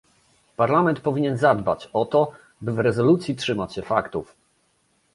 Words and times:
Parlament 0.55 0.99
powinien 0.99 1.37
zadbać 1.37 1.89
o 1.93 2.05
to, 2.05 2.31
by 2.61 2.73
w 2.73 2.79
rezolucji 2.79 3.35
trzymać 3.35 3.73
się 3.73 3.81
faktów 3.81 4.35